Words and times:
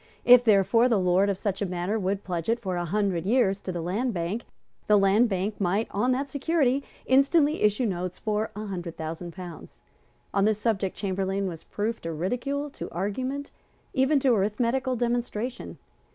If, 0.25 0.43
therefore, 0.43 0.89
the 0.89 0.97
lord 0.99 1.29
of 1.29 1.37
such 1.37 1.61
a 1.61 1.65
manor 1.67 1.99
would 1.99 2.23
pledge 2.23 2.49
it 2.49 2.59
for 2.59 2.75
a 2.75 2.85
hundred 2.85 3.23
years 3.23 3.61
to 3.61 3.71
the 3.71 3.81
Land 3.83 4.15
Bank, 4.15 4.45
the 4.87 4.97
Land 4.97 5.29
Bank 5.29 5.61
might, 5.61 5.85
on 5.91 6.11
that 6.11 6.27
security, 6.27 6.83
instantly 7.05 7.61
issue 7.61 7.85
notes 7.85 8.17
for 8.17 8.49
a 8.55 8.65
hundred 8.65 8.97
thousand 8.97 9.31
pounds. 9.33 9.83
On 10.33 10.45
this 10.45 10.57
subject 10.57 10.97
Chamberlayne 10.97 11.45
was 11.47 11.63
proof 11.63 12.01
to 12.01 12.11
ridicule, 12.13 12.71
to 12.71 12.89
argument, 12.89 13.51
even 13.93 14.19
to 14.21 14.33
arithmetical 14.33 14.95
demonstration. 14.95 15.77